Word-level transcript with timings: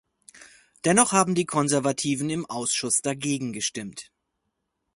Dennoch 0.83 1.11
haben 1.11 1.35
die 1.35 1.45
Konservativen 1.45 2.31
im 2.31 2.47
Ausschuss 2.47 3.03
dagegen 3.03 3.53
gestimmt. 3.53 4.11